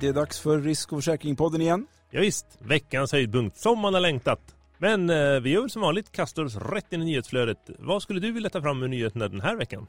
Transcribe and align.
Det 0.00 0.08
är 0.08 0.12
dags 0.12 0.40
för 0.40 0.60
Risk 0.60 0.92
och 0.92 0.98
försäkringpodden 0.98 1.60
igen. 1.60 1.86
Ja, 2.10 2.20
visst, 2.20 2.46
veckans 2.58 3.12
höjdpunkt 3.12 3.56
som 3.56 3.78
man 3.78 3.94
har 3.94 4.00
längtat. 4.00 4.40
Men 4.78 5.10
eh, 5.10 5.40
vi 5.40 5.50
gör 5.50 5.60
väl 5.60 5.70
som 5.70 5.82
vanligt, 5.82 6.12
kastar 6.12 6.44
oss 6.44 6.56
rätt 6.56 6.92
in 6.92 7.02
i 7.02 7.04
nyhetsflödet. 7.04 7.70
Vad 7.78 8.02
skulle 8.02 8.20
du 8.20 8.32
vilja 8.32 8.50
ta 8.50 8.62
fram 8.62 8.78
med 8.78 8.90
nyheterna 8.90 9.28
den 9.28 9.40
här 9.40 9.56
veckan? 9.56 9.86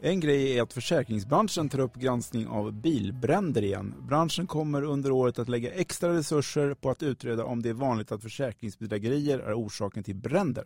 En 0.00 0.20
grej 0.20 0.58
är 0.58 0.62
att 0.62 0.72
försäkringsbranschen 0.72 1.68
tar 1.68 1.78
upp 1.78 1.94
granskning 1.94 2.46
av 2.46 2.72
bilbränder 2.72 3.62
igen. 3.62 3.94
Branschen 4.08 4.46
kommer 4.46 4.82
under 4.82 5.10
året 5.10 5.38
att 5.38 5.48
lägga 5.48 5.72
extra 5.72 6.14
resurser 6.14 6.74
på 6.74 6.90
att 6.90 7.02
utreda 7.02 7.44
om 7.44 7.62
det 7.62 7.68
är 7.68 7.74
vanligt 7.74 8.12
att 8.12 8.22
försäkringsbedrägerier 8.22 9.38
är 9.38 9.54
orsaken 9.54 10.04
till 10.04 10.16
bränder. 10.16 10.64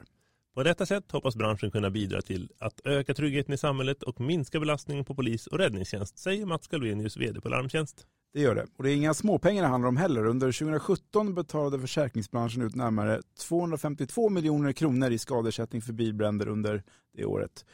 På 0.55 0.63
detta 0.63 0.87
sätt 0.87 1.13
hoppas 1.13 1.37
branschen 1.37 1.71
kunna 1.71 1.91
bidra 1.91 2.23
till 2.23 2.51
att 2.59 2.81
öka 2.85 3.15
tryggheten 3.15 3.55
i 3.55 3.59
samhället 3.59 4.03
och 4.03 4.21
minska 4.21 4.61
belastningen 4.61 5.05
på 5.05 5.15
polis 5.15 5.47
och 5.47 5.59
räddningstjänst, 5.59 6.19
säger 6.19 6.47
Mats 6.47 6.69
Galvenius, 6.69 7.17
vd 7.17 7.41
på 7.41 7.49
Larmtjänst. 7.49 8.07
Det 8.33 8.41
gör 8.41 8.55
det. 8.55 8.67
Och 8.77 8.85
det 8.85 8.91
är 8.91 8.95
inga 8.95 9.15
småpengar 9.15 9.63
det 9.63 9.69
handlar 9.69 9.89
om 9.89 9.97
heller. 9.97 10.27
Under 10.27 10.53
2017 10.53 11.35
betalade 11.35 11.81
försäkringsbranschen 11.81 12.63
ut 12.63 12.75
närmare 12.75 13.23
252 13.39 14.29
miljoner 14.29 14.73
kronor 14.73 15.11
i 15.11 15.19
skadeersättning 15.19 15.83
för 15.83 15.93
bilbränder 15.93 16.49
under 16.49 16.83
det 17.17 17.25
året. 17.25 17.65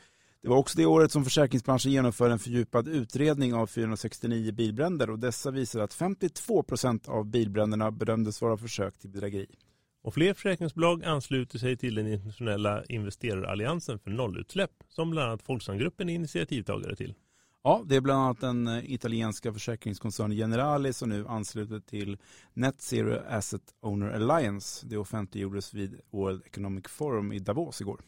Det 0.42 0.48
var 0.48 0.56
också 0.56 0.78
det 0.78 0.86
året 0.86 1.12
som 1.12 1.24
försäkringsbranschen 1.24 1.92
genomförde 1.92 2.32
en 2.32 2.38
fördjupad 2.38 2.88
utredning 2.88 3.54
av 3.54 3.66
469 3.66 4.52
bilbränder 4.52 5.10
och 5.10 5.18
dessa 5.18 5.50
visade 5.50 5.84
att 5.84 5.94
52 5.94 6.62
procent 6.62 7.08
av 7.08 7.26
bilbränderna 7.26 7.90
bedömdes 7.90 8.42
vara 8.42 8.56
försök 8.56 8.98
till 8.98 9.10
bedrägeri. 9.10 9.56
Och 10.02 10.14
fler 10.14 10.34
försäkringsbolag 10.34 11.04
ansluter 11.04 11.58
sig 11.58 11.76
till 11.76 11.94
den 11.94 12.06
internationella 12.06 12.84
investeraralliansen 12.84 13.98
för 13.98 14.10
nollutsläpp 14.10 14.70
som 14.88 15.10
bland 15.10 15.28
annat 15.28 15.42
Folksamgruppen 15.42 16.08
är 16.08 16.14
initiativtagare 16.14 16.96
till. 16.96 17.14
Ja, 17.66 17.82
det 17.86 17.96
är 17.96 18.00
bland 18.00 18.20
annat 18.20 18.40
den 18.40 18.68
eh, 18.68 18.92
italienska 18.92 19.52
försäkringskoncernen 19.52 20.36
Generali 20.36 20.92
som 20.92 21.08
nu 21.08 21.26
ansluter 21.28 21.80
till 21.80 22.18
Net 22.52 22.80
Zero 22.80 23.20
Asset 23.28 23.62
Owner 23.80 24.10
Alliance. 24.10 24.86
Det 24.86 24.96
offentliggjordes 24.96 25.74
vid 25.74 26.00
World 26.10 26.42
Economic 26.46 26.84
Forum 26.88 27.32
i 27.32 27.38
Davos 27.38 27.80
igår. 27.80 28.00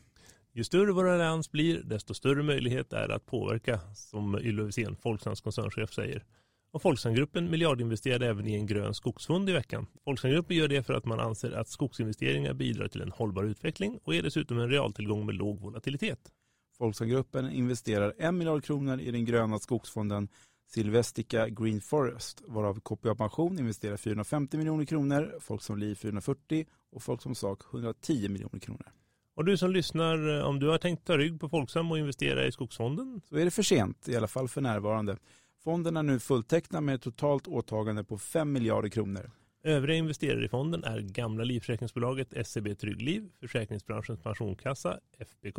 Ju 0.53 0.65
större 0.65 0.93
vår 0.93 1.09
allians 1.09 1.51
blir, 1.51 1.83
desto 1.83 2.15
större 2.15 2.43
möjlighet 2.43 2.93
är 2.93 3.09
det 3.09 3.15
att 3.15 3.27
påverka, 3.27 3.81
som 3.95 4.39
Ylva 4.39 4.65
Wiséhn, 4.65 4.97
Folksams 4.97 5.41
koncernchef, 5.41 5.93
säger. 5.93 6.25
Och 6.71 6.83
Folksamgruppen 6.83 7.51
miljardinvesterade 7.51 8.27
även 8.27 8.47
i 8.47 8.55
en 8.55 8.67
grön 8.67 8.95
skogsfond 8.95 9.51
i 9.51 9.53
veckan. 9.53 9.87
Folksamgruppen 10.05 10.57
gör 10.57 10.69
det 10.69 10.83
för 10.83 10.95
att 10.95 11.05
man 11.05 11.21
anser 11.21 11.53
att 11.53 11.69
skogsinvesteringar 11.69 12.55
bidrar 12.55 12.89
till 12.89 13.03
en 13.03 13.13
hållbar 13.13 13.45
utveckling 13.45 13.99
och 14.05 14.15
är 14.15 14.23
dessutom 14.23 14.59
en 14.59 14.71
realtillgång 14.71 15.27
med 15.27 15.35
låg 15.35 15.61
volatilitet. 15.61 16.31
Folksamgruppen 16.79 17.51
investerar 17.51 18.15
en 18.19 18.39
miljard 18.39 18.65
kronor 18.65 19.01
i 19.01 19.11
den 19.11 19.25
gröna 19.25 19.59
skogsfonden 19.59 20.29
Silvestica 20.69 21.49
Green 21.49 21.81
Forest, 21.81 22.43
varav 22.47 22.81
KPA 22.81 23.15
Pension 23.15 23.59
investerar 23.59 23.97
450 23.97 24.57
miljoner 24.57 24.85
kronor, 24.85 25.39
Folksam 25.41 25.79
Liv 25.79 25.95
440 25.95 26.67
och 26.93 27.03
Folksam 27.03 27.35
Sak 27.35 27.61
110 27.73 28.29
miljoner 28.29 28.59
kronor. 28.61 28.93
Och 29.35 29.45
du 29.45 29.57
som 29.57 29.71
lyssnar, 29.71 30.45
om 30.45 30.61
du 30.61 30.69
har 30.69 30.79
tänkt 30.79 31.07
ta 31.07 31.19
rygg 31.19 31.41
på 31.41 31.49
Folksam 31.49 31.91
och 31.91 31.99
investera 31.99 32.47
i 32.47 32.53
skogsfonden? 32.53 33.21
Så 33.29 33.37
är 33.37 33.45
det 33.45 33.51
för 33.51 33.63
sent, 33.63 34.09
i 34.09 34.17
alla 34.17 34.29
fall 34.29 34.49
för 34.49 34.61
närvarande. 34.61 35.17
Fonden 35.65 35.97
är 35.97 36.03
nu 36.03 36.19
fulltecknad 36.19 36.83
med 36.83 36.95
ett 36.95 37.03
totalt 37.03 37.49
åtagande 37.49 38.05
på 38.05 38.19
5 38.19 38.53
miljarder 38.53 38.89
kronor. 38.89 39.31
Övriga 39.67 39.99
investerare 39.99 40.45
i 40.45 40.49
fonden 40.49 40.85
är 40.85 41.01
gamla 41.01 41.45
livförsäkringsbolaget 41.45 42.47
SEB 42.47 42.79
Tryggliv, 42.79 43.29
försäkringsbranschens 43.41 44.21
pensionskassa 44.21 45.01
FPK 45.19 45.59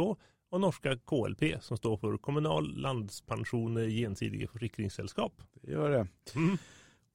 och 0.49 0.61
norska 0.61 0.97
KLP 0.97 1.63
som 1.63 1.77
står 1.77 1.97
för 1.97 2.17
kommunal 2.17 2.77
landspension 2.77 3.89
gensidige 3.89 4.47
försäkringssällskap. 4.47 5.33
Det 5.61 5.71
gör 5.71 5.89
det. 5.89 6.07
Mm. 6.35 6.57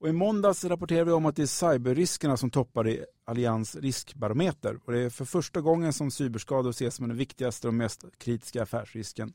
Och 0.01 0.09
I 0.09 0.13
måndags 0.13 0.65
rapporterade 0.65 1.05
vi 1.05 1.13
om 1.13 1.27
att 1.27 1.37
det 1.37 1.43
är 1.43 1.73
cyberriskerna 1.73 2.37
som 2.37 2.51
toppar 2.51 2.89
i 2.89 3.05
Allians 3.25 3.77
riskbarometer. 3.77 4.79
Och 4.85 4.93
det 4.93 5.01
är 5.01 5.11
för 5.11 5.25
första 5.25 5.61
gången 5.61 5.93
som 5.93 6.11
cyberskador 6.11 6.71
ses 6.71 6.95
som 6.95 7.09
den 7.09 7.17
viktigaste 7.17 7.69
och 7.69 7.75
mest 7.75 8.05
kritiska 8.19 8.63
affärsrisken. 8.63 9.33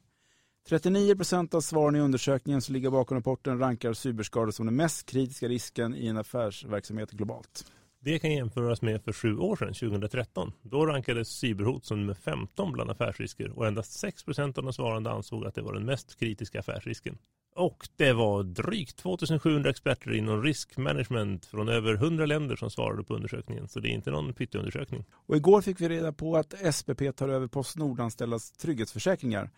39 0.70 1.16
procent 1.16 1.54
av 1.54 1.62
svaren 1.62 1.96
i 1.96 2.00
undersökningen 2.00 2.62
som 2.62 2.76
ligger 2.76 2.90
bakom 2.90 3.18
rapporten 3.18 3.60
rankar 3.60 3.94
cyberskador 3.94 4.52
som 4.52 4.66
den 4.66 4.76
mest 4.76 5.10
kritiska 5.10 5.48
risken 5.48 5.96
i 5.96 6.08
en 6.08 6.18
affärsverksamhet 6.18 7.12
globalt. 7.12 7.72
Det 8.00 8.20
kan 8.20 8.32
jämföras 8.32 8.82
med 8.82 9.04
för 9.04 9.14
sju 9.14 9.38
år 9.38 9.56
sedan, 9.56 9.74
2013. 9.74 10.54
Då 10.62 10.86
rankades 10.86 11.28
cyberhot 11.28 11.86
som 11.86 12.00
nummer 12.00 12.14
15 12.14 12.72
bland 12.72 12.92
affärsrisker 12.92 13.58
och 13.58 13.68
endast 13.68 14.00
6 14.00 14.24
procent 14.24 14.58
av 14.58 14.64
de 14.64 14.74
svarande 14.74 15.12
ansåg 15.12 15.46
att 15.46 15.56
det 15.56 15.62
var 15.62 15.74
den 15.74 15.86
mest 15.86 16.20
kritiska 16.20 16.60
affärsrisken. 16.60 17.18
Och 17.56 17.88
det 17.96 18.14
var 18.14 18.44
drygt 18.44 18.98
2700 18.98 19.70
experter 19.70 20.14
inom 20.14 20.44
riskmanagement 20.44 21.46
från 21.46 21.70
över 21.70 21.94
100 21.94 22.26
länder 22.26 22.56
som 22.56 22.70
svarade 22.70 23.04
på 23.04 23.16
undersökningen. 23.16 23.68
Så 23.68 23.80
det 23.80 23.90
är 23.90 23.92
inte 23.92 24.12
någon 24.12 24.34
pytteundersökning. 24.34 25.06
Och 25.12 25.36
igår 25.36 25.62
fick 25.62 25.82
vi 25.82 25.90
reda 25.90 26.14
på 26.14 26.38
att 26.38 26.54
SPP 26.76 27.16
tar 27.16 27.30
över 27.30 27.48
Postnordanställdas 27.48 28.52
trygghetsförsäkringar. 28.52 29.50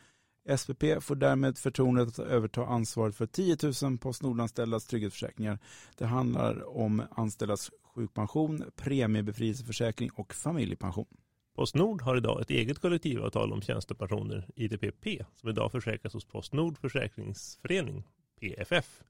SPP 0.57 0.83
får 1.01 1.15
därmed 1.15 1.57
förtroendet 1.57 2.19
att 2.19 2.25
överta 2.25 2.65
ansvaret 2.65 3.15
för 3.15 3.25
10 3.25 3.57
000 3.83 3.97
Postnordanställdas 3.97 4.85
trygghetsförsäkringar. 4.85 5.59
Det 5.97 6.05
handlar 6.05 6.77
om 6.77 7.03
anställdas 7.11 7.71
sjukpension, 7.95 8.63
premiebefrielseförsäkring 8.75 10.09
och 10.09 10.33
familjepension. 10.33 11.17
Postnord 11.55 12.01
har 12.01 12.17
idag 12.17 12.41
ett 12.41 12.49
eget 12.49 12.79
kollektivavtal 12.79 13.53
om 13.53 13.61
tjänstepensioner, 13.61 14.47
ITPP, 14.55 15.25
som 15.35 15.49
idag 15.49 15.71
försäkras 15.71 16.13
hos 16.13 16.25
Postnord 16.25 16.77
Försäkringsförening, 16.77 18.03
PFF. 18.39 19.01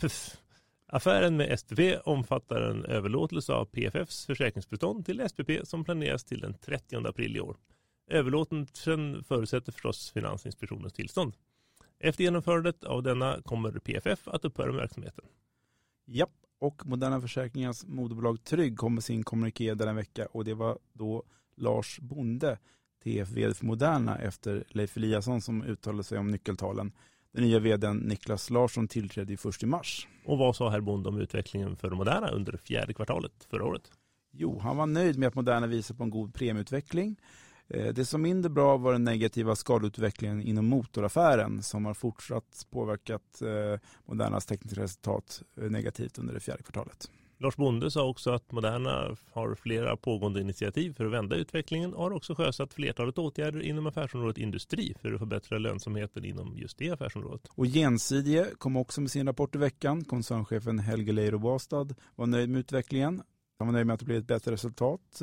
Pff. 0.00 0.36
Affären 0.86 1.36
med 1.36 1.60
SPP 1.60 1.80
omfattar 2.04 2.60
en 2.60 2.84
överlåtelse 2.84 3.52
av 3.52 3.64
PFFs 3.64 4.26
försäkringsbestånd 4.26 5.06
till 5.06 5.28
SPP 5.28 5.50
som 5.64 5.84
planeras 5.84 6.24
till 6.24 6.40
den 6.40 6.54
30 6.54 7.08
april 7.08 7.36
i 7.36 7.40
år. 7.40 7.56
Överlåtelsen 8.10 9.24
förutsätter 9.24 9.72
förstås 9.72 10.10
Finansinspektionens 10.10 10.92
tillstånd. 10.92 11.34
Efter 11.98 12.24
genomförandet 12.24 12.84
av 12.84 13.02
denna 13.02 13.42
kommer 13.42 13.72
PFF 13.72 14.28
att 14.28 14.44
upphöra 14.44 14.66
med 14.66 14.76
verksamheten. 14.76 15.24
Japp, 16.06 16.30
och 16.60 16.86
Moderna 16.86 17.20
Försäkringars 17.20 17.86
moderbolag 17.86 18.44
Trygg 18.44 18.78
kom 18.78 18.94
med 18.94 19.04
sin 19.04 19.22
kommuniké 19.22 19.74
denna 19.74 19.92
vecka 19.92 20.26
och 20.26 20.44
det 20.44 20.54
var 20.54 20.78
då 20.92 21.24
Lars 21.56 21.98
Bonde, 22.00 22.58
TF-vd 23.04 23.54
för 23.54 23.66
Moderna 23.66 24.18
efter 24.18 24.64
Leif 24.68 24.96
Eliasson 24.96 25.40
som 25.40 25.62
uttalade 25.62 26.04
sig 26.04 26.18
om 26.18 26.30
nyckeltalen. 26.30 26.92
Den 27.32 27.44
nya 27.44 27.58
vdn 27.58 27.96
Niklas 27.96 28.50
Larsson 28.50 28.88
tillträdde 28.88 29.36
först 29.36 29.62
i 29.62 29.66
mars. 29.66 30.08
Och 30.24 30.38
vad 30.38 30.56
sa 30.56 30.68
herr 30.68 30.80
Bonde 30.80 31.08
om 31.08 31.20
utvecklingen 31.20 31.76
för 31.76 31.90
Moderna 31.90 32.28
under 32.28 32.56
fjärde 32.56 32.94
kvartalet 32.94 33.46
förra 33.50 33.64
året? 33.64 33.92
Jo, 34.32 34.58
han 34.58 34.76
var 34.76 34.86
nöjd 34.86 35.18
med 35.18 35.26
att 35.26 35.34
Moderna 35.34 35.66
visar 35.66 35.94
på 35.94 36.02
en 36.02 36.10
god 36.10 36.34
premieutveckling. 36.34 37.16
Eh, 37.70 37.92
det 37.94 38.04
som 38.04 38.22
mindre 38.22 38.50
bra 38.50 38.76
var 38.76 38.92
den 38.92 39.04
negativa 39.04 39.56
skadeutvecklingen 39.56 40.42
inom 40.42 40.66
motoraffären 40.66 41.62
som 41.62 41.84
har 41.84 41.94
fortsatt 41.94 42.66
påverkat 42.70 43.42
eh, 43.42 43.80
Modernas 44.06 44.46
tekniska 44.46 44.80
resultat 44.80 45.42
eh, 45.60 45.70
negativt 45.70 46.18
under 46.18 46.34
det 46.34 46.40
fjärde 46.40 46.62
kvartalet. 46.62 47.10
Lars 47.38 47.56
Bonde 47.56 47.90
sa 47.90 48.08
också 48.08 48.30
att 48.30 48.52
Moderna 48.52 49.16
har 49.32 49.54
flera 49.54 49.96
pågående 49.96 50.40
initiativ 50.40 50.94
för 50.94 51.04
att 51.04 51.12
vända 51.12 51.36
utvecklingen 51.36 51.94
och 51.94 52.02
har 52.02 52.10
också 52.10 52.34
sjösatt 52.34 52.74
flertalet 52.74 53.18
åtgärder 53.18 53.60
inom 53.60 53.86
affärsområdet 53.86 54.38
industri 54.38 54.94
för 55.00 55.12
att 55.12 55.18
förbättra 55.18 55.58
lönsamheten 55.58 56.24
inom 56.24 56.58
just 56.58 56.78
det 56.78 56.90
affärsområdet. 56.90 57.48
Och 57.54 57.66
Gensidie 57.66 58.46
kom 58.58 58.76
också 58.76 59.00
med 59.00 59.10
sin 59.10 59.26
rapport 59.26 59.54
i 59.54 59.58
veckan. 59.58 60.04
Koncernchefen 60.04 60.78
Helge 60.78 61.12
Leiro 61.12 61.38
Bastad 61.38 61.88
var 62.16 62.26
nöjd 62.26 62.50
med 62.50 62.60
utvecklingen. 62.60 63.22
Han 63.58 63.68
var 63.68 63.72
nöjd 63.72 63.86
med 63.86 63.94
att 63.94 64.00
det 64.00 64.06
blev 64.06 64.18
ett 64.18 64.26
bättre 64.26 64.52
resultat 64.52 65.22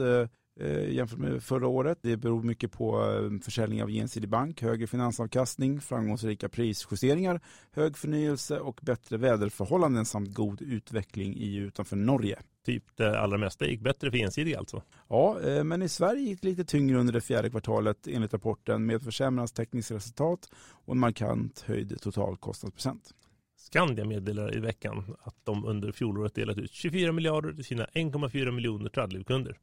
jämfört 0.65 1.19
med 1.19 1.43
förra 1.43 1.67
året. 1.67 1.97
Det 2.01 2.17
beror 2.17 2.43
mycket 2.43 2.71
på 2.71 3.03
eh, 3.03 3.39
försäljning 3.43 3.83
av 3.83 3.89
gensidig 3.89 4.29
bank, 4.29 4.61
högre 4.61 4.87
finansavkastning, 4.87 5.81
framgångsrika 5.81 6.49
prisjusteringar, 6.49 7.41
hög 7.71 7.97
förnyelse 7.97 8.59
och 8.59 8.79
bättre 8.81 9.17
väderförhållanden 9.17 10.05
samt 10.05 10.33
god 10.33 10.61
utveckling 10.61 11.35
i 11.35 11.55
utanför 11.55 11.95
Norge. 11.95 12.39
Typ 12.65 12.83
det 12.95 13.19
allra 13.19 13.37
mesta 13.37 13.65
gick 13.65 13.81
bättre 13.81 14.11
för 14.11 14.17
gensidig 14.17 14.55
alltså? 14.55 14.81
Ja, 15.07 15.39
eh, 15.41 15.63
men 15.63 15.81
i 15.81 15.89
Sverige 15.89 16.21
gick 16.21 16.41
det 16.41 16.47
lite 16.47 16.65
tyngre 16.65 16.99
under 16.99 17.13
det 17.13 17.21
fjärde 17.21 17.49
kvartalet 17.49 18.07
enligt 18.07 18.33
rapporten 18.33 18.85
med 18.85 19.01
försämrat 19.01 19.55
tekniskt 19.55 19.91
resultat 19.91 20.49
och 20.85 20.93
en 20.93 20.99
markant 20.99 21.63
höjd 21.67 22.01
totalkostnadsprocent. 22.01 23.13
Skandia 23.57 24.05
meddelar 24.05 24.57
i 24.57 24.59
veckan 24.59 25.15
att 25.23 25.35
de 25.43 25.65
under 25.65 25.91
fjolåret 25.91 26.35
delat 26.35 26.57
ut 26.57 26.71
24 26.71 27.11
miljarder 27.11 27.53
till 27.53 27.65
sina 27.65 27.85
1,4 27.85 28.51
miljoner 28.51 28.89
Tradlivkunder. 28.89 29.57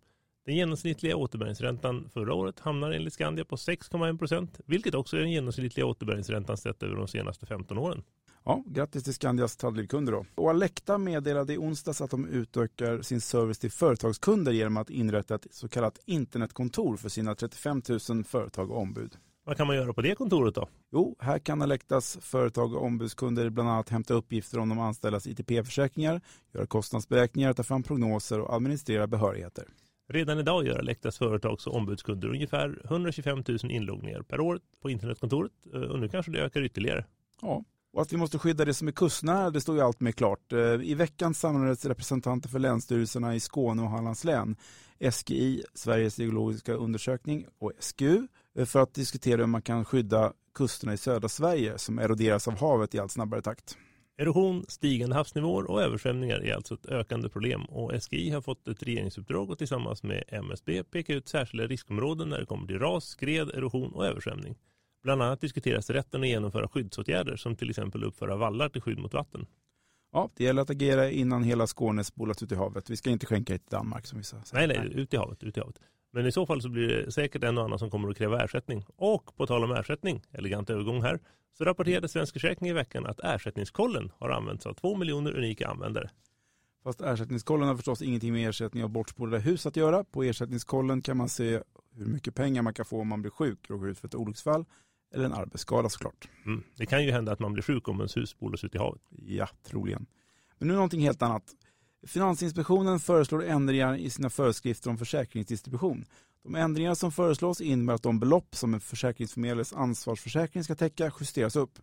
Den 0.46 0.56
genomsnittliga 0.56 1.16
återbäringsräntan 1.16 2.08
förra 2.12 2.34
året 2.34 2.60
hamnar 2.60 2.90
enligt 2.90 3.12
Skandia 3.12 3.44
på 3.44 3.56
6,1 3.56 4.18
procent, 4.18 4.60
vilket 4.66 4.94
också 4.94 5.16
är 5.16 5.20
den 5.20 5.30
genomsnittliga 5.30 5.86
återbäringsräntan 5.86 6.56
sett 6.56 6.82
över 6.82 6.96
de 6.96 7.08
senaste 7.08 7.46
15 7.46 7.78
åren. 7.78 8.02
Ja, 8.44 8.64
grattis 8.66 9.04
till 9.04 9.14
Skandias 9.14 9.56
Tradlivkunder 9.56 10.12
då. 10.12 10.26
Och 10.34 10.50
Alecta 10.50 10.98
meddelade 10.98 11.54
i 11.54 11.58
onsdags 11.58 12.00
att 12.00 12.10
de 12.10 12.28
utökar 12.28 13.02
sin 13.02 13.20
service 13.20 13.58
till 13.58 13.70
företagskunder 13.70 14.52
genom 14.52 14.76
att 14.76 14.90
inrätta 14.90 15.34
ett 15.34 15.46
så 15.50 15.68
kallat 15.68 15.98
internetkontor 16.04 16.96
för 16.96 17.08
sina 17.08 17.34
35 17.34 17.82
000 18.08 18.24
företag 18.24 18.70
och 18.70 18.78
ombud. 18.78 19.16
Vad 19.44 19.56
kan 19.56 19.66
man 19.66 19.76
göra 19.76 19.92
på 19.92 20.02
det 20.02 20.14
kontoret 20.14 20.54
då? 20.54 20.68
Jo, 20.92 21.16
här 21.18 21.38
kan 21.38 21.62
Alectas 21.62 22.18
företag 22.20 22.74
och 22.74 22.82
ombudskunder 22.82 23.50
bland 23.50 23.68
annat 23.68 23.88
hämta 23.88 24.14
uppgifter 24.14 24.58
om 24.58 24.68
de 24.68 24.78
anställdas 24.78 25.26
ITP-försäkringar, 25.26 26.20
göra 26.52 26.66
kostnadsberäkningar, 26.66 27.52
ta 27.52 27.62
fram 27.62 27.82
prognoser 27.82 28.40
och 28.40 28.54
administrera 28.54 29.06
behörigheter. 29.06 29.68
Redan 30.08 30.38
idag 30.38 30.66
gör 30.66 30.78
Alectas 30.78 31.18
företags 31.18 31.66
och 31.66 31.76
ombudskunder 31.76 32.28
ungefär 32.28 32.80
125 32.84 33.42
000 33.48 33.58
inloggningar 33.70 34.22
per 34.22 34.40
år 34.40 34.60
på 34.82 34.90
internetkontoret 34.90 35.52
eh, 35.74 35.80
och 35.80 35.98
nu 35.98 36.08
kanske 36.08 36.32
det 36.32 36.40
ökar 36.40 36.62
ytterligare. 36.62 37.04
Ja, 37.42 37.64
och 37.92 38.02
att 38.02 38.12
vi 38.12 38.16
måste 38.16 38.38
skydda 38.38 38.64
det 38.64 38.74
som 38.74 38.88
är 38.88 38.92
kustnära, 38.92 39.50
det 39.50 39.60
står 39.60 39.76
ju 39.76 39.82
allt 39.82 40.00
mer 40.00 40.12
klart. 40.12 40.52
Eh, 40.52 40.58
I 40.82 40.94
veckan 40.94 41.34
samlades 41.34 41.84
representanter 41.84 42.48
för 42.48 42.58
länsstyrelserna 42.58 43.34
i 43.34 43.40
Skåne 43.40 43.82
och 43.82 43.90
Hallands 43.90 44.24
län, 44.24 44.56
SGI, 45.12 45.62
Sveriges 45.74 46.18
geologiska 46.18 46.72
undersökning 46.72 47.46
och 47.58 47.72
SGU, 47.78 48.26
eh, 48.54 48.64
för 48.64 48.82
att 48.82 48.94
diskutera 48.94 49.36
hur 49.36 49.46
man 49.46 49.62
kan 49.62 49.84
skydda 49.84 50.32
kusterna 50.54 50.92
i 50.92 50.96
södra 50.96 51.28
Sverige 51.28 51.78
som 51.78 51.98
eroderas 51.98 52.48
av 52.48 52.58
havet 52.58 52.94
i 52.94 52.98
allt 52.98 53.12
snabbare 53.12 53.42
takt. 53.42 53.76
Erosion, 54.16 54.64
stigande 54.68 55.16
havsnivåer 55.16 55.70
och 55.70 55.82
översvämningar 55.82 56.44
är 56.44 56.54
alltså 56.54 56.74
ett 56.74 56.86
ökande 56.86 57.28
problem 57.28 57.64
och 57.64 58.02
SGI 58.02 58.30
har 58.30 58.40
fått 58.40 58.68
ett 58.68 58.82
regeringsuppdrag 58.82 59.50
och 59.50 59.58
tillsammans 59.58 60.02
med 60.02 60.24
MSB 60.28 60.84
peka 60.84 61.14
ut 61.14 61.28
särskilda 61.28 61.66
riskområden 61.66 62.28
när 62.28 62.40
det 62.40 62.46
kommer 62.46 62.66
till 62.66 62.78
ras, 62.78 63.04
skred, 63.04 63.48
erosion 63.48 63.92
och 63.92 64.06
översvämning. 64.06 64.56
Bland 65.02 65.22
annat 65.22 65.40
diskuteras 65.40 65.90
rätten 65.90 66.22
att 66.22 66.28
genomföra 66.28 66.68
skyddsåtgärder 66.68 67.36
som 67.36 67.56
till 67.56 67.70
exempel 67.70 68.04
uppföra 68.04 68.36
vallar 68.36 68.68
till 68.68 68.82
skydd 68.82 68.98
mot 68.98 69.14
vatten. 69.14 69.46
Ja, 70.12 70.30
det 70.36 70.44
gäller 70.44 70.62
att 70.62 70.70
agera 70.70 71.10
innan 71.10 71.42
hela 71.42 71.66
Skåne 71.66 72.04
spolas 72.04 72.42
ut 72.42 72.52
i 72.52 72.54
havet. 72.54 72.90
Vi 72.90 72.96
ska 72.96 73.10
inte 73.10 73.26
skänka 73.26 73.52
det 73.52 73.58
till 73.58 73.70
Danmark 73.70 74.06
som 74.06 74.18
vissa 74.18 74.42
säger. 74.42 74.68
Nej, 74.68 74.78
nej, 74.78 75.00
ut 75.00 75.14
i 75.14 75.16
havet, 75.16 75.42
ut 75.42 75.56
i 75.56 75.60
havet. 75.60 75.80
Men 76.14 76.26
i 76.26 76.32
så 76.32 76.46
fall 76.46 76.62
så 76.62 76.68
blir 76.68 76.88
det 76.88 77.12
säkert 77.12 77.44
en 77.44 77.58
och 77.58 77.64
annan 77.64 77.78
som 77.78 77.90
kommer 77.90 78.08
att 78.08 78.16
kräva 78.16 78.44
ersättning. 78.44 78.84
Och 78.96 79.36
på 79.36 79.46
tal 79.46 79.64
om 79.64 79.72
ersättning, 79.72 80.22
elegant 80.32 80.70
övergång 80.70 81.02
här, 81.02 81.20
så 81.58 81.64
rapporterade 81.64 82.08
Svensk 82.08 82.32
Försäkring 82.32 82.70
i 82.70 82.72
veckan 82.72 83.06
att 83.06 83.20
ersättningskollen 83.20 84.12
har 84.18 84.30
använts 84.30 84.66
av 84.66 84.74
två 84.74 84.96
miljoner 84.96 85.36
unika 85.36 85.68
användare. 85.68 86.10
Fast 86.84 87.00
ersättningskollen 87.00 87.68
har 87.68 87.76
förstås 87.76 88.02
ingenting 88.02 88.32
med 88.32 88.48
ersättning 88.48 88.84
av 88.84 88.90
bortspolade 88.90 89.42
hus 89.42 89.66
att 89.66 89.76
göra. 89.76 90.04
På 90.04 90.22
ersättningskollen 90.22 91.02
kan 91.02 91.16
man 91.16 91.28
se 91.28 91.60
hur 91.96 92.06
mycket 92.06 92.34
pengar 92.34 92.62
man 92.62 92.74
kan 92.74 92.84
få 92.84 93.00
om 93.00 93.08
man 93.08 93.22
blir 93.22 93.30
sjuk, 93.30 93.70
råkar 93.70 93.86
ut 93.86 93.98
för 93.98 94.08
ett 94.08 94.14
olycksfall 94.14 94.64
eller 95.14 95.24
en 95.24 95.32
arbetsskada 95.32 95.88
såklart. 95.88 96.28
Mm. 96.46 96.62
Det 96.76 96.86
kan 96.86 97.04
ju 97.04 97.10
hända 97.10 97.32
att 97.32 97.40
man 97.40 97.52
blir 97.52 97.62
sjuk 97.62 97.88
om 97.88 97.96
ens 97.96 98.16
hus 98.16 98.30
spolas 98.30 98.64
ut 98.64 98.74
i 98.74 98.78
havet. 98.78 99.02
Ja, 99.26 99.48
troligen. 99.66 100.06
Men 100.58 100.68
nu 100.68 100.74
någonting 100.74 101.00
helt 101.00 101.22
annat. 101.22 101.54
Finansinspektionen 102.06 103.00
föreslår 103.00 103.44
ändringar 103.44 103.96
i 103.96 104.10
sina 104.10 104.30
föreskrifter 104.30 104.90
om 104.90 104.98
försäkringsdistribution. 104.98 106.04
De 106.42 106.54
ändringar 106.54 106.94
som 106.94 107.12
föreslås 107.12 107.60
innebär 107.60 107.94
att 107.94 108.02
de 108.02 108.20
belopp 108.20 108.56
som 108.56 108.74
en 108.74 108.80
försäkringsförmedlares 108.80 109.72
ansvarsförsäkring 109.72 110.64
ska 110.64 110.74
täcka 110.74 111.12
justeras 111.20 111.56
upp. 111.56 111.78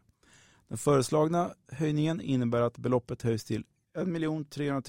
Den 0.67 0.77
föreslagna 0.77 1.53
höjningen 1.71 2.21
innebär 2.21 2.61
att 2.61 2.77
beloppet 2.77 3.21
höjs 3.21 3.43
till 3.43 3.63
1 3.97 4.49
300 4.49 4.81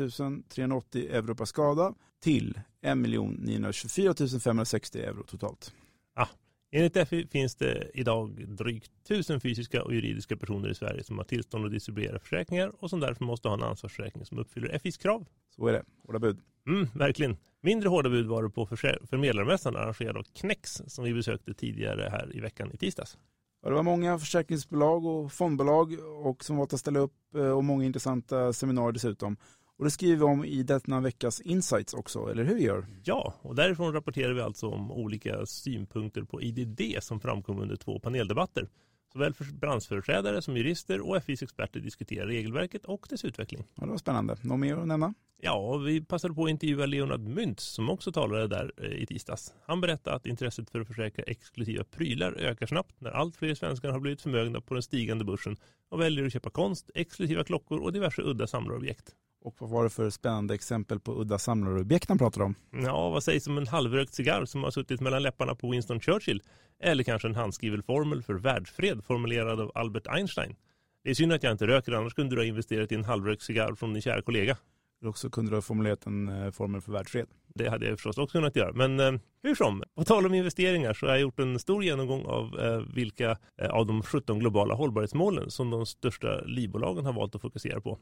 380 0.48 1.08
euro 1.10 1.34
per 1.34 1.44
skada 1.44 1.94
till 2.20 2.60
1 2.82 2.96
924 2.96 4.14
560 4.44 4.98
euro 4.98 5.22
totalt. 5.22 5.72
Ah, 6.14 6.28
Enligt 6.74 6.94
DEFI 6.94 7.26
finns 7.26 7.54
det 7.54 7.90
idag 7.94 8.46
drygt 8.48 8.90
tusen 9.08 9.40
fysiska 9.40 9.82
och 9.82 9.94
juridiska 9.94 10.36
personer 10.36 10.68
i 10.68 10.74
Sverige 10.74 11.04
som 11.04 11.18
har 11.18 11.24
tillstånd 11.24 11.64
att 11.66 11.72
distribuera 11.72 12.18
försäkringar 12.18 12.72
och 12.78 12.90
som 12.90 13.00
därför 13.00 13.24
måste 13.24 13.48
ha 13.48 13.54
en 13.54 13.62
ansvarsförsäkring 13.62 14.26
som 14.26 14.38
uppfyller 14.38 14.78
FIs 14.78 14.96
krav. 14.96 15.26
Så 15.56 15.66
är 15.66 15.72
det. 15.72 15.82
Hårda 16.06 16.18
bud. 16.18 16.38
Mm, 16.66 16.88
verkligen. 16.94 17.36
Mindre 17.60 17.88
hårda 17.88 18.10
bud 18.10 18.26
var 18.26 18.42
det 18.42 18.50
på 18.50 18.66
förmedlarmässan 18.66 19.76
arrangerad 19.76 20.16
av 20.16 20.22
Knex 20.22 20.82
som 20.86 21.04
vi 21.04 21.14
besökte 21.14 21.54
tidigare 21.54 22.08
här 22.10 22.36
i 22.36 22.40
veckan 22.40 22.72
i 22.72 22.76
tisdags. 22.76 23.18
Ja, 23.62 23.68
det 23.68 23.74
var 23.74 23.82
många 23.82 24.18
försäkringsbolag 24.18 25.06
och 25.06 25.32
fondbolag 25.32 25.98
och 26.24 26.44
som 26.44 26.56
var 26.56 26.64
att 26.64 26.80
ställa 26.80 27.00
upp 27.00 27.34
eh, 27.34 27.50
och 27.50 27.64
många 27.64 27.84
intressanta 27.84 28.52
seminarier 28.52 28.92
dessutom. 28.92 29.36
Och 29.78 29.84
det 29.84 29.90
skriver 29.90 30.16
vi 30.16 30.22
om 30.22 30.44
i 30.44 30.62
denna 30.62 31.00
veckas 31.00 31.40
Insights 31.40 31.94
också, 31.94 32.30
eller 32.30 32.44
hur 32.44 32.58
gör? 32.58 32.86
Ja, 33.04 33.34
och 33.42 33.54
därifrån 33.54 33.92
rapporterar 33.92 34.32
vi 34.32 34.40
alltså 34.40 34.68
om 34.68 34.92
olika 34.92 35.46
synpunkter 35.46 36.22
på 36.22 36.42
IDD 36.42 36.80
som 37.02 37.20
framkom 37.20 37.58
under 37.58 37.76
två 37.76 37.98
paneldebatter. 37.98 38.68
Såväl 39.12 39.34
för 39.34 39.44
branschföreträdare 39.44 40.42
som 40.42 40.56
jurister 40.56 41.00
och 41.00 41.24
FIs 41.24 41.42
experter 41.42 41.80
diskuterar 41.80 42.26
regelverket 42.26 42.84
och 42.84 43.06
dess 43.10 43.24
utveckling. 43.24 43.64
Ja, 43.74 43.84
det 43.84 43.90
var 43.90 43.98
spännande. 43.98 44.36
Något 44.42 44.58
mer 44.58 44.76
att 44.76 44.86
nämna? 44.86 45.14
Ja, 45.44 45.76
vi 45.76 46.04
passade 46.04 46.34
på 46.34 46.44
att 46.44 46.50
intervjua 46.50 46.86
Leonard 46.86 47.20
Myntz 47.20 47.64
som 47.64 47.90
också 47.90 48.12
talade 48.12 48.48
där 48.48 48.72
eh, 48.76 49.02
i 49.02 49.06
tisdags. 49.06 49.54
Han 49.66 49.80
berättade 49.80 50.16
att 50.16 50.26
intresset 50.26 50.70
för 50.70 50.80
att 50.80 50.86
försäkra 50.86 51.24
exklusiva 51.24 51.84
prylar 51.84 52.32
ökar 52.32 52.66
snabbt 52.66 53.00
när 53.00 53.10
allt 53.10 53.36
fler 53.36 53.54
svenskar 53.54 53.90
har 53.90 54.00
blivit 54.00 54.22
förmögna 54.22 54.60
på 54.60 54.74
den 54.74 54.82
stigande 54.82 55.24
börsen 55.24 55.56
och 55.88 56.00
väljer 56.00 56.26
att 56.26 56.32
köpa 56.32 56.50
konst, 56.50 56.90
exklusiva 56.94 57.44
klockor 57.44 57.78
och 57.78 57.92
diverse 57.92 58.22
udda 58.22 58.46
samlarobjekt. 58.46 59.14
Och 59.44 59.54
vad 59.58 59.70
var 59.70 59.84
det 59.84 59.90
för 59.90 60.10
spännande 60.10 60.54
exempel 60.54 61.00
på 61.00 61.20
udda 61.20 61.38
samlarobjekt 61.38 62.08
han 62.08 62.18
pratade 62.18 62.44
om? 62.44 62.54
Ja, 62.70 63.10
vad 63.10 63.24
sägs 63.24 63.46
om 63.46 63.58
en 63.58 63.66
halvrökt 63.66 64.14
cigarr 64.14 64.44
som 64.44 64.64
har 64.64 64.70
suttit 64.70 65.00
mellan 65.00 65.22
läpparna 65.22 65.54
på 65.54 65.70
Winston 65.70 66.00
Churchill? 66.00 66.42
Eller 66.82 67.04
kanske 67.04 67.28
en 67.28 67.34
handskriven 67.34 67.82
formel 67.82 68.22
för 68.22 68.34
världsfred 68.34 69.04
formulerad 69.04 69.60
av 69.60 69.72
Albert 69.74 70.06
Einstein? 70.06 70.56
Det 71.04 71.10
är 71.10 71.14
synd 71.14 71.32
att 71.32 71.42
jag 71.42 71.52
inte 71.52 71.66
röker, 71.66 71.92
annars 71.92 72.14
kunde 72.14 72.36
du 72.36 72.40
ha 72.40 72.46
investerat 72.46 72.92
i 72.92 72.94
en 72.94 73.04
halvrökt 73.04 73.42
cigarr 73.42 73.74
från 73.74 73.92
din 73.92 74.02
kära 74.02 74.22
kollega. 74.22 74.56
Eller 75.00 75.10
också 75.10 75.30
kunde 75.30 75.50
du 75.50 75.56
ha 75.56 75.62
formulerat 75.62 76.06
en 76.06 76.28
eh, 76.28 76.50
formel 76.50 76.80
för 76.80 76.92
världsfred. 76.92 77.26
Det 77.54 77.68
hade 77.68 77.86
jag 77.86 77.98
förstås 77.98 78.18
också 78.18 78.38
kunnat 78.38 78.56
göra. 78.56 78.72
Men 78.72 79.00
eh, 79.00 79.12
hur 79.42 79.54
som, 79.54 79.82
på 79.94 80.04
tal 80.04 80.26
om 80.26 80.34
investeringar 80.34 80.94
så 80.94 81.06
har 81.06 81.12
jag 81.12 81.20
gjort 81.20 81.38
en 81.38 81.58
stor 81.58 81.84
genomgång 81.84 82.24
av 82.24 82.60
eh, 82.60 82.78
vilka 82.94 83.38
eh, 83.62 83.70
av 83.70 83.86
de 83.86 84.02
17 84.02 84.38
globala 84.38 84.74
hållbarhetsmålen 84.74 85.50
som 85.50 85.70
de 85.70 85.86
största 85.86 86.40
livbolagen 86.40 87.06
har 87.06 87.12
valt 87.12 87.34
att 87.34 87.42
fokusera 87.42 87.80
på. 87.80 87.98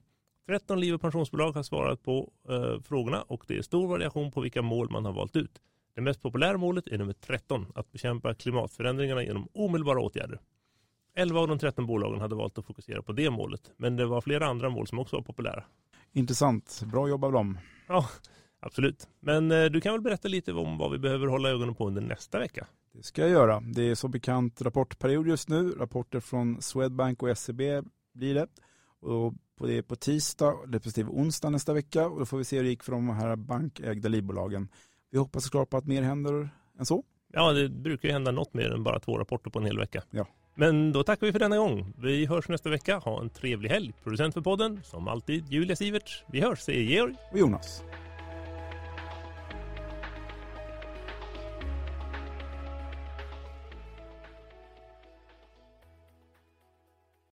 13 0.50 0.81
liv 0.81 0.94
och 0.94 1.00
pensionsbolag 1.00 1.52
har 1.52 1.62
svarat 1.62 2.02
på 2.02 2.32
eh, 2.49 2.81
frågorna 2.81 3.23
och 3.23 3.44
det 3.49 3.58
är 3.58 3.62
stor 3.62 3.88
variation 3.88 4.31
på 4.32 4.41
vilka 4.41 4.62
mål 4.62 4.91
man 4.91 5.05
har 5.05 5.12
valt 5.12 5.37
ut. 5.37 5.61
Det 5.94 6.00
mest 6.00 6.23
populära 6.23 6.58
målet 6.58 6.87
är 6.87 6.99
nummer 6.99 7.12
13, 7.12 7.67
att 7.75 7.93
bekämpa 7.93 8.35
klimatförändringarna 8.35 9.23
genom 9.23 9.49
omedelbara 9.52 10.00
åtgärder. 10.00 10.41
11 11.14 11.41
av 11.41 11.49
de 11.49 11.58
13 11.58 11.87
bolagen 11.87 12.20
hade 12.20 12.35
valt 12.35 12.58
att 12.58 12.67
fokusera 12.67 13.02
på 13.02 13.12
det 13.12 13.31
målet, 13.31 13.73
men 13.76 13.97
det 13.97 14.06
var 14.06 14.20
flera 14.20 14.47
andra 14.47 14.69
mål 14.69 14.87
som 14.87 14.99
också 14.99 15.17
var 15.17 15.23
populära. 15.23 15.64
Intressant, 16.12 16.82
bra 16.93 17.08
jobb 17.08 17.25
av 17.25 17.32
dem. 17.32 17.58
Ja, 17.88 18.08
absolut. 18.61 19.08
Men 19.20 19.50
eh, 19.50 19.64
du 19.64 19.81
kan 19.81 19.93
väl 19.93 20.00
berätta 20.00 20.29
lite 20.29 20.52
om 20.52 20.79
vad 20.79 20.93
vi 20.93 20.99
behöver 20.99 21.26
hålla 21.26 21.49
ögonen 21.49 21.75
på 21.75 21.87
under 21.87 22.02
nästa 22.02 22.38
vecka? 22.38 22.67
Det 22.93 23.02
ska 23.02 23.23
jag 23.23 23.31
göra. 23.31 23.61
Det 23.61 23.82
är 23.82 23.94
som 23.94 24.11
bekant 24.11 24.62
rapportperiod 24.62 25.26
just 25.26 25.49
nu. 25.49 25.70
Rapporter 25.70 26.20
från 26.20 26.62
Swedbank 26.62 27.23
och 27.23 27.38
SEB 27.38 27.61
blir 28.14 28.35
det. 28.35 28.47
Och 29.00 29.35
på 29.61 29.67
det 29.67 29.83
på 29.83 29.97
tisdag, 29.97 30.55
respektive 30.67 31.11
onsdag 31.11 31.50
nästa 31.50 31.73
vecka. 31.73 32.07
Och 32.07 32.19
då 32.19 32.26
får 32.26 32.38
vi 32.38 32.45
se 32.45 32.57
hur 32.57 32.62
det 32.64 32.71
gick 32.71 32.83
för 32.83 32.93
de 32.93 33.09
här 33.09 33.37
bankägda 33.37 34.09
livbolagen. 34.09 34.69
Vi 35.11 35.19
hoppas 35.19 35.45
såklart 35.45 35.71
på 35.71 35.76
att 35.76 35.87
mer 35.87 36.02
händer 36.02 36.49
än 36.79 36.87
så. 36.87 37.05
Ja, 37.33 37.52
det 37.52 37.69
brukar 37.69 38.09
ju 38.09 38.12
hända 38.12 38.31
något 38.31 38.55
mer 38.55 38.71
än 38.71 38.83
bara 38.83 39.00
två 39.00 39.19
rapporter 39.19 39.50
på 39.50 39.59
en 39.59 39.64
hel 39.64 39.79
vecka. 39.79 40.02
Ja. 40.11 40.26
Men 40.55 40.93
då 40.93 41.02
tackar 41.02 41.26
vi 41.26 41.33
för 41.33 41.38
denna 41.38 41.57
gång. 41.57 41.95
Vi 41.99 42.26
hörs 42.26 42.49
nästa 42.49 42.71
vecka. 42.71 42.99
Ha 42.99 43.21
en 43.21 43.31
trevlig 43.31 43.71
helg. 43.71 43.93
Producent 44.02 44.35
för 44.35 44.40
podden, 44.40 44.81
som 44.85 45.09
alltid, 45.09 45.49
Julia 45.49 45.76
Siverts. 45.76 46.25
Vi 46.33 46.40
hörs, 46.40 46.61
säger 46.61 46.83
Georg. 46.83 47.14
Och 47.33 47.38
Jonas. 47.38 47.83